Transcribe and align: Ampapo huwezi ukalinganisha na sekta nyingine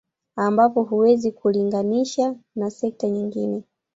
Ampapo 0.35 0.83
huwezi 0.83 1.29
ukalinganisha 1.29 2.35
na 2.55 2.71
sekta 2.71 3.09
nyingine 3.09 3.63